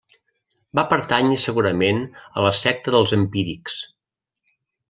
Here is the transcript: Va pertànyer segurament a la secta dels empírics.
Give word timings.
Va 0.79 0.85
pertànyer 0.93 1.37
segurament 1.43 2.01
a 2.43 2.47
la 2.49 2.53
secta 2.63 2.97
dels 2.99 3.17
empírics. 3.21 3.81